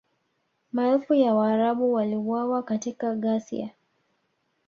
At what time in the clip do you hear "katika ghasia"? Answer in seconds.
2.63-3.69